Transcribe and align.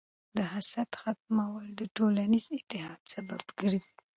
د 0.37 0.39
حسد 0.53 0.89
ختمول 1.01 1.65
د 1.79 1.81
ټولنیز 1.95 2.45
اتحاد 2.57 3.01
سبب 3.13 3.43
ګرځي. 3.59 3.93